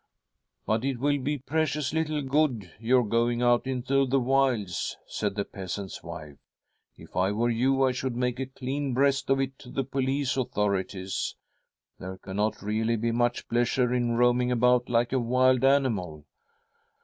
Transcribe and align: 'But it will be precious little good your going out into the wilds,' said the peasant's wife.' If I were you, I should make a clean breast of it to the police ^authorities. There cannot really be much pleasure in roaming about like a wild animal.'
'But 0.65 0.83
it 0.83 0.97
will 0.97 1.19
be 1.19 1.37
precious 1.37 1.93
little 1.93 2.23
good 2.23 2.71
your 2.79 3.05
going 3.07 3.43
out 3.43 3.67
into 3.67 4.07
the 4.07 4.19
wilds,' 4.19 4.97
said 5.05 5.35
the 5.35 5.45
peasant's 5.45 6.01
wife.' 6.01 6.37
If 6.97 7.15
I 7.15 7.31
were 7.31 7.51
you, 7.51 7.83
I 7.83 7.91
should 7.91 8.15
make 8.15 8.39
a 8.39 8.47
clean 8.47 8.95
breast 8.95 9.29
of 9.29 9.39
it 9.39 9.59
to 9.59 9.69
the 9.69 9.83
police 9.83 10.33
^authorities. 10.35 11.35
There 11.99 12.17
cannot 12.17 12.63
really 12.63 12.95
be 12.95 13.11
much 13.11 13.47
pleasure 13.47 13.93
in 13.93 14.17
roaming 14.17 14.51
about 14.51 14.89
like 14.89 15.13
a 15.13 15.19
wild 15.19 15.63
animal.' 15.63 16.25